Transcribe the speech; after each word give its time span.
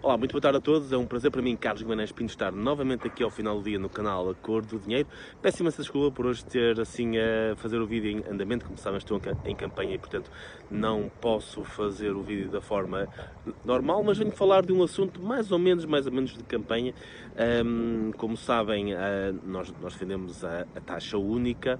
Olá, 0.00 0.16
muito 0.16 0.30
boa 0.30 0.40
tarde 0.40 0.58
a 0.58 0.60
todos. 0.60 0.92
É 0.92 0.96
um 0.96 1.04
prazer 1.04 1.28
para 1.28 1.42
mim, 1.42 1.56
Carlos 1.56 1.82
Guimarães 1.82 2.12
Pinto, 2.12 2.30
estar 2.30 2.52
novamente 2.52 3.08
aqui 3.08 3.20
ao 3.24 3.30
final 3.30 3.56
do 3.58 3.64
dia 3.64 3.80
no 3.80 3.88
canal 3.88 4.30
A 4.30 4.34
Cor 4.36 4.64
do 4.64 4.78
Dinheiro. 4.78 5.08
Peço 5.42 5.60
imensa 5.60 5.82
desculpa 5.82 6.14
por 6.14 6.24
hoje 6.24 6.44
ter 6.44 6.78
assim 6.78 7.18
a 7.18 7.56
fazer 7.56 7.80
o 7.80 7.86
vídeo 7.86 8.08
em 8.12 8.32
andamento. 8.32 8.64
Como 8.64 8.78
sabem, 8.78 8.98
estou 8.98 9.20
em 9.44 9.56
campanha 9.56 9.96
e, 9.96 9.98
portanto, 9.98 10.30
não 10.70 11.10
posso 11.20 11.64
fazer 11.64 12.12
o 12.12 12.22
vídeo 12.22 12.48
da 12.48 12.60
forma 12.60 13.08
normal, 13.64 14.04
mas 14.04 14.18
venho 14.18 14.30
falar 14.30 14.64
de 14.64 14.72
um 14.72 14.84
assunto 14.84 15.20
mais 15.20 15.50
ou 15.50 15.58
menos, 15.58 15.84
mais 15.84 16.06
ou 16.06 16.12
menos 16.12 16.32
de 16.32 16.44
campanha. 16.44 16.94
Como 18.16 18.36
sabem, 18.36 18.94
uh, 18.94 18.98
nós, 19.44 19.74
nós 19.82 19.94
defendemos 19.94 20.44
a 20.44 20.64
taxa 20.86 21.18
única. 21.18 21.76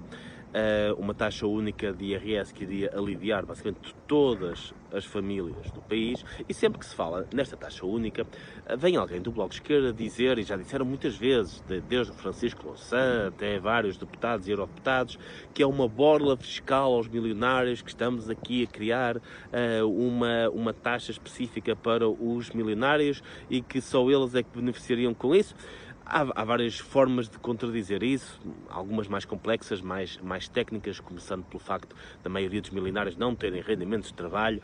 Eh, 0.51 0.95
uma 0.97 1.13
taxa 1.13 1.45
única 1.45 1.93
de 1.93 2.05
IRS 2.05 2.51
que 2.51 2.63
iria 2.63 2.89
aliviar 2.97 3.45
basicamente 3.45 3.95
todas 4.07 4.73
as 4.91 5.05
famílias 5.05 5.69
do 5.69 5.79
país 5.79 6.25
e 6.47 6.53
sempre 6.55 6.79
que 6.79 6.87
se 6.87 6.95
fala 6.95 7.27
nesta 7.31 7.55
taxa 7.55 7.85
única 7.85 8.25
eh, 8.65 8.75
vem 8.75 8.95
alguém 8.95 9.21
do 9.21 9.31
Bloco 9.31 9.51
de 9.51 9.57
Esquerda 9.57 9.93
dizer, 9.93 10.39
e 10.39 10.43
já 10.43 10.57
disseram 10.57 10.85
muitas 10.85 11.15
vezes, 11.15 11.63
desde 11.87 12.13
Francisco 12.13 12.65
Louçã 12.65 13.27
até 13.27 13.59
vários 13.59 13.95
deputados 13.95 14.47
e 14.47 14.51
eurodeputados, 14.51 15.19
que 15.53 15.61
é 15.61 15.67
uma 15.67 15.87
borla 15.87 16.35
fiscal 16.35 16.93
aos 16.93 17.07
milionários, 17.07 17.83
que 17.83 17.89
estamos 17.89 18.27
aqui 18.27 18.63
a 18.63 18.67
criar 18.67 19.17
uh, 19.17 19.87
uma, 19.87 20.49
uma 20.49 20.73
taxa 20.73 21.11
específica 21.11 21.75
para 21.75 22.09
os 22.09 22.49
milionários 22.49 23.21
e 23.51 23.61
que 23.61 23.79
só 23.81 24.09
eles 24.09 24.33
é 24.33 24.41
que 24.41 24.49
beneficiariam 24.57 25.13
com 25.13 25.35
isso. 25.35 25.55
Há, 26.11 26.25
há, 26.41 26.43
várias 26.43 26.79
formas 26.79 27.29
de 27.29 27.37
contradizer 27.37 28.01
isso, 28.01 28.41
algumas 28.67 29.07
mais 29.07 29.25
complexas, 29.25 29.79
mais, 29.79 30.17
mais 30.17 30.47
técnicas, 30.47 30.99
começando 30.99 31.43
pelo 31.45 31.59
facto 31.59 31.95
da 32.23 32.29
maioria 32.31 32.59
dos 32.59 32.71
milionários 32.71 33.15
não 33.15 33.35
terem 33.35 33.61
rendimentos 33.61 34.09
de 34.09 34.15
trabalho, 34.15 34.59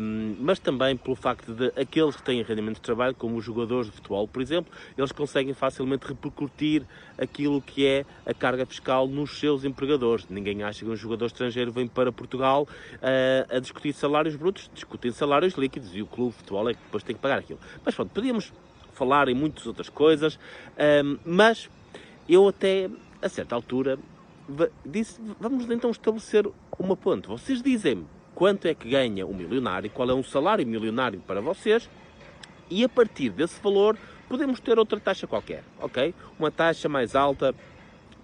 um, 0.00 0.34
mas 0.40 0.58
também 0.58 0.96
pelo 0.96 1.14
facto 1.14 1.54
de 1.54 1.68
aqueles 1.80 2.16
que 2.16 2.22
têm 2.24 2.42
rendimentos 2.42 2.80
de 2.80 2.84
trabalho, 2.84 3.14
como 3.14 3.36
os 3.36 3.44
jogadores 3.44 3.86
de 3.86 3.92
futebol, 3.92 4.26
por 4.26 4.42
exemplo, 4.42 4.72
eles 4.98 5.12
conseguem 5.12 5.54
facilmente 5.54 6.04
repercutir 6.04 6.82
aquilo 7.16 7.62
que 7.62 7.86
é 7.86 8.04
a 8.26 8.34
carga 8.34 8.66
fiscal 8.66 9.06
nos 9.06 9.38
seus 9.38 9.64
empregadores. 9.64 10.26
Ninguém 10.28 10.64
acha 10.64 10.84
que 10.84 10.90
um 10.90 10.96
jogador 10.96 11.26
estrangeiro 11.26 11.70
vem 11.70 11.86
para 11.86 12.10
Portugal 12.10 12.66
uh, 12.94 13.56
a 13.56 13.60
discutir 13.60 13.92
salários 13.92 14.34
brutos, 14.34 14.68
discutem 14.74 15.12
salários 15.12 15.54
líquidos 15.54 15.94
e 15.94 16.02
o 16.02 16.06
clube 16.06 16.32
de 16.32 16.38
futebol 16.38 16.68
é 16.68 16.74
que 16.74 16.80
depois 16.82 17.04
tem 17.04 17.14
que 17.14 17.22
pagar 17.22 17.38
aquilo. 17.38 17.60
Mas 17.84 17.94
pronto, 17.94 18.10
podíamos 18.10 18.52
falar 18.96 19.28
em 19.28 19.34
muitas 19.34 19.66
outras 19.66 19.88
coisas, 19.88 20.38
um, 21.04 21.18
mas 21.24 21.68
eu 22.28 22.48
até, 22.48 22.90
a 23.22 23.28
certa 23.28 23.54
altura, 23.54 23.98
disse, 24.84 25.20
vamos 25.38 25.70
então 25.70 25.90
estabelecer 25.90 26.48
uma 26.78 26.96
ponte. 26.96 27.28
Vocês 27.28 27.62
dizem-me 27.62 28.06
quanto 28.34 28.66
é 28.66 28.74
que 28.74 28.88
ganha 28.88 29.26
um 29.26 29.34
milionário, 29.34 29.90
qual 29.90 30.08
é 30.10 30.14
um 30.14 30.22
salário 30.22 30.66
milionário 30.66 31.20
para 31.26 31.40
vocês, 31.40 31.88
e 32.70 32.82
a 32.82 32.88
partir 32.88 33.30
desse 33.30 33.60
valor 33.60 33.96
podemos 34.28 34.58
ter 34.58 34.78
outra 34.78 34.98
taxa 34.98 35.26
qualquer, 35.26 35.62
ok? 35.80 36.14
Uma 36.38 36.50
taxa 36.50 36.88
mais 36.88 37.14
alta 37.14 37.54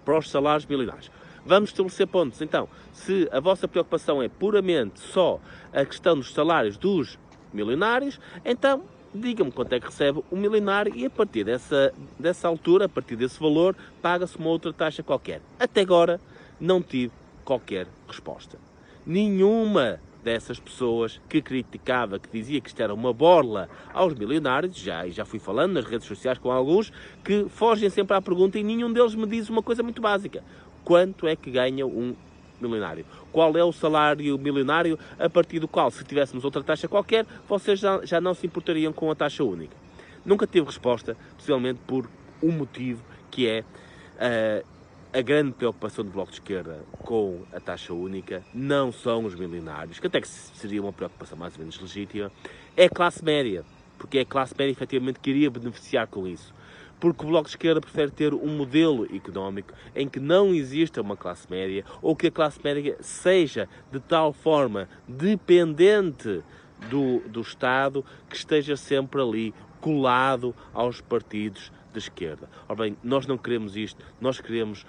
para 0.04 0.18
os 0.18 0.30
salários 0.30 0.66
milionários. 0.66 1.10
Vamos 1.44 1.70
estabelecer 1.70 2.06
pontos. 2.06 2.40
Então, 2.40 2.68
se 2.92 3.28
a 3.32 3.40
vossa 3.40 3.66
preocupação 3.68 4.22
é 4.22 4.28
puramente 4.28 5.00
só 5.00 5.40
a 5.72 5.84
questão 5.84 6.16
dos 6.16 6.32
salários 6.32 6.76
dos 6.76 7.18
milionários, 7.52 8.20
então 8.44 8.84
diga-me 9.14 9.50
quanto 9.52 9.72
é 9.72 9.80
que 9.80 9.86
recebe 9.86 10.22
um 10.30 10.36
milionário 10.36 10.94
e 10.94 11.04
a 11.04 11.10
partir 11.10 11.44
dessa, 11.44 11.92
dessa 12.18 12.48
altura, 12.48 12.86
a 12.86 12.88
partir 12.88 13.16
desse 13.16 13.38
valor, 13.38 13.76
paga-se 14.00 14.36
uma 14.38 14.48
outra 14.48 14.72
taxa 14.72 15.02
qualquer. 15.02 15.40
Até 15.58 15.82
agora 15.82 16.20
não 16.60 16.82
tive 16.82 17.12
qualquer 17.44 17.86
resposta. 18.08 18.58
Nenhuma 19.06 20.00
dessas 20.22 20.58
pessoas 20.60 21.20
que 21.28 21.42
criticava, 21.42 22.18
que 22.18 22.28
dizia 22.32 22.60
que 22.60 22.68
isto 22.68 22.80
era 22.80 22.94
uma 22.94 23.12
borla 23.12 23.68
aos 23.92 24.14
milionários, 24.14 24.76
já, 24.76 25.06
já 25.08 25.24
fui 25.24 25.38
falando 25.38 25.72
nas 25.72 25.84
redes 25.84 26.06
sociais 26.06 26.38
com 26.38 26.50
alguns, 26.50 26.92
que 27.24 27.46
fogem 27.48 27.90
sempre 27.90 28.16
à 28.16 28.22
pergunta 28.22 28.58
e 28.58 28.62
nenhum 28.62 28.92
deles 28.92 29.14
me 29.14 29.26
diz 29.26 29.48
uma 29.48 29.62
coisa 29.62 29.82
muito 29.82 30.00
básica. 30.00 30.44
Quanto 30.84 31.26
é 31.26 31.34
que 31.34 31.50
ganha 31.50 31.86
um 31.86 32.14
milionário. 32.62 33.04
Qual 33.30 33.56
é 33.56 33.64
o 33.64 33.72
salário 33.72 34.38
milionário 34.38 34.98
a 35.18 35.28
partir 35.28 35.58
do 35.58 35.68
qual, 35.68 35.90
se 35.90 36.04
tivéssemos 36.04 36.44
outra 36.44 36.62
taxa 36.62 36.88
qualquer, 36.88 37.26
vocês 37.48 37.78
já, 37.78 38.04
já 38.04 38.20
não 38.20 38.34
se 38.34 38.46
importariam 38.46 38.92
com 38.92 39.10
a 39.10 39.14
taxa 39.14 39.44
única? 39.44 39.76
Nunca 40.24 40.46
tive 40.46 40.66
resposta, 40.66 41.16
possivelmente 41.36 41.80
por 41.86 42.08
um 42.42 42.52
motivo 42.52 43.02
que 43.30 43.48
é 43.48 43.60
uh, 43.60 44.66
a 45.12 45.20
grande 45.20 45.52
preocupação 45.52 46.04
do 46.04 46.10
Bloco 46.10 46.30
de 46.30 46.36
Esquerda 46.36 46.84
com 47.02 47.42
a 47.52 47.60
taxa 47.60 47.92
única 47.92 48.42
não 48.54 48.90
são 48.90 49.24
os 49.24 49.34
milionários, 49.34 49.98
que 49.98 50.06
até 50.06 50.20
que 50.20 50.28
seria 50.28 50.80
uma 50.80 50.92
preocupação 50.92 51.36
mais 51.36 51.54
ou 51.54 51.60
menos 51.60 51.78
legítima, 51.80 52.32
é 52.76 52.84
a 52.84 52.90
classe 52.90 53.22
média, 53.22 53.64
porque 53.98 54.18
é 54.18 54.20
a 54.22 54.26
classe 54.26 54.54
média 54.56 54.72
efetivamente 54.72 55.20
que 55.20 55.30
iria 55.30 55.50
beneficiar 55.50 56.06
com 56.06 56.26
isso 56.26 56.54
porque 57.02 57.24
o 57.24 57.28
Bloco 57.28 57.48
de 57.48 57.56
Esquerda 57.56 57.80
prefere 57.80 58.12
ter 58.12 58.32
um 58.32 58.56
modelo 58.56 59.12
económico 59.12 59.74
em 59.92 60.08
que 60.08 60.20
não 60.20 60.54
exista 60.54 61.00
uma 61.00 61.16
classe 61.16 61.50
média 61.50 61.84
ou 62.00 62.14
que 62.14 62.28
a 62.28 62.30
classe 62.30 62.60
média 62.62 62.96
seja 63.00 63.68
de 63.90 63.98
tal 63.98 64.32
forma 64.32 64.88
dependente 65.08 66.44
do, 66.88 67.18
do 67.28 67.40
Estado 67.40 68.04
que 68.30 68.36
esteja 68.36 68.76
sempre 68.76 69.20
ali 69.20 69.52
colado 69.80 70.54
aos 70.72 71.00
partidos 71.00 71.72
de 71.92 71.98
esquerda. 71.98 72.48
Ora 72.68 72.84
bem, 72.84 72.96
nós 73.02 73.26
não 73.26 73.36
queremos 73.36 73.76
isto, 73.76 74.00
nós 74.20 74.40
queremos 74.40 74.86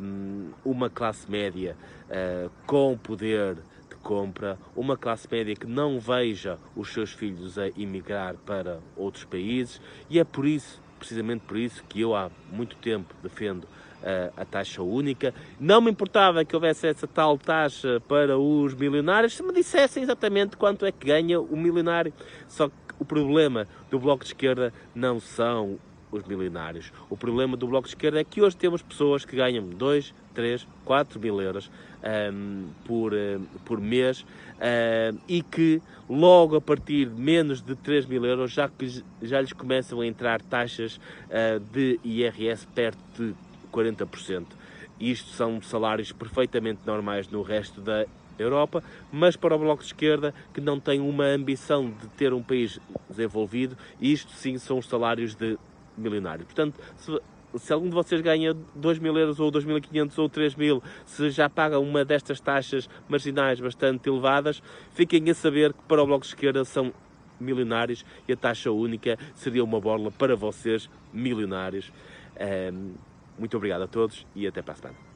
um, 0.00 0.50
uma 0.64 0.90
classe 0.90 1.30
média 1.30 1.76
uh, 2.10 2.50
com 2.66 2.98
poder 2.98 3.54
de 3.88 3.94
compra, 4.02 4.58
uma 4.74 4.96
classe 4.96 5.28
média 5.30 5.54
que 5.54 5.68
não 5.68 6.00
veja 6.00 6.58
os 6.74 6.92
seus 6.92 7.12
filhos 7.12 7.56
a 7.60 7.68
emigrar 7.68 8.34
para 8.44 8.80
outros 8.96 9.24
países 9.24 9.80
e 10.10 10.18
é 10.18 10.24
por 10.24 10.46
isso 10.46 10.82
precisamente 11.04 11.42
por 11.46 11.58
isso 11.58 11.84
que 11.86 12.00
eu 12.00 12.16
há 12.16 12.30
muito 12.50 12.76
tempo 12.76 13.14
defendo 13.22 13.64
uh, 13.64 14.32
a 14.36 14.44
taxa 14.44 14.82
única. 14.82 15.34
Não 15.60 15.82
me 15.82 15.90
importava 15.90 16.44
que 16.44 16.56
houvesse 16.56 16.86
essa 16.86 17.06
tal 17.06 17.36
taxa 17.36 18.00
para 18.08 18.38
os 18.38 18.74
milionários 18.74 19.34
se 19.34 19.42
me 19.42 19.52
dissessem 19.52 20.02
exatamente 20.02 20.56
quanto 20.56 20.86
é 20.86 20.90
que 20.90 21.06
ganha 21.06 21.38
o 21.38 21.56
milionário. 21.56 22.12
Só 22.48 22.68
que 22.68 22.74
o 22.98 23.04
problema 23.04 23.68
do 23.90 23.98
Bloco 23.98 24.24
de 24.24 24.30
Esquerda 24.30 24.72
não 24.94 25.20
são 25.20 25.78
os 26.16 26.24
milionários. 26.24 26.92
O 27.10 27.16
problema 27.16 27.56
do 27.56 27.66
Bloco 27.66 27.88
de 27.88 27.94
Esquerda 27.94 28.20
é 28.20 28.24
que 28.24 28.40
hoje 28.40 28.56
temos 28.56 28.82
pessoas 28.82 29.24
que 29.24 29.36
ganham 29.36 29.66
2, 29.68 30.14
3, 30.32 30.66
4 30.84 31.20
mil 31.20 31.40
euros 31.40 31.70
um, 32.32 32.68
por, 32.84 33.12
uh, 33.12 33.40
por 33.64 33.80
mês 33.80 34.20
uh, 34.20 35.18
e 35.28 35.42
que 35.42 35.82
logo 36.08 36.56
a 36.56 36.60
partir 36.60 37.06
de 37.06 37.20
menos 37.20 37.60
de 37.60 37.74
3 37.74 38.06
mil 38.06 38.24
euros 38.24 38.52
já, 38.52 38.68
que, 38.68 39.02
já 39.22 39.40
lhes 39.40 39.52
começam 39.52 40.00
a 40.00 40.06
entrar 40.06 40.40
taxas 40.42 40.96
uh, 40.96 41.58
de 41.72 41.98
IRS 42.04 42.66
perto 42.74 42.98
de 43.16 43.34
40%. 43.72 44.46
Isto 45.00 45.30
são 45.30 45.60
salários 45.60 46.12
perfeitamente 46.12 46.80
normais 46.86 47.28
no 47.28 47.42
resto 47.42 47.80
da 47.80 48.06
Europa, 48.38 48.82
mas 49.12 49.36
para 49.36 49.54
o 49.54 49.58
Bloco 49.58 49.82
de 49.82 49.88
Esquerda, 49.88 50.34
que 50.52 50.60
não 50.60 50.78
tem 50.78 51.00
uma 51.00 51.24
ambição 51.24 51.90
de 51.90 52.08
ter 52.16 52.32
um 52.32 52.42
país 52.42 52.78
desenvolvido, 53.08 53.76
isto 54.00 54.32
sim 54.32 54.58
são 54.58 54.78
os 54.78 54.86
salários 54.86 55.34
de 55.34 55.58
milionário. 55.96 56.44
Portanto, 56.44 56.80
se, 56.96 57.20
se, 57.56 57.72
algum 57.72 57.88
de 57.88 57.94
vocês 57.94 58.20
ganha 58.20 58.54
2 58.74 58.98
mil 58.98 59.16
euros 59.16 59.40
ou 59.40 59.50
2.500 59.50 60.18
ou 60.18 60.28
3 60.28 60.54
mil, 60.54 60.82
se 61.04 61.30
já 61.30 61.48
paga 61.48 61.78
uma 61.78 62.04
destas 62.04 62.40
taxas 62.40 62.88
marginais 63.08 63.60
bastante 63.60 64.08
elevadas, 64.08 64.62
fiquem 64.92 65.28
a 65.30 65.34
saber 65.34 65.72
que 65.72 65.82
para 65.88 66.02
o 66.02 66.06
Bloco 66.06 66.22
de 66.22 66.28
Esquerda 66.28 66.64
são 66.64 66.92
milionários 67.40 68.04
e 68.28 68.32
a 68.32 68.36
taxa 68.36 68.70
única 68.70 69.18
seria 69.34 69.62
uma 69.64 69.80
borla 69.80 70.10
para 70.10 70.36
vocês, 70.36 70.88
milionários. 71.12 71.92
Muito 73.38 73.56
obrigado 73.56 73.82
a 73.82 73.88
todos 73.88 74.26
e 74.34 74.46
até 74.46 74.62
para 74.62 74.74
a 74.74 74.76
semana. 74.76 75.13